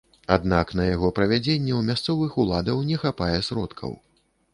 [0.35, 3.93] Аднак на яго правядзенне ў мясцовых уладаў не хапае сродкаў.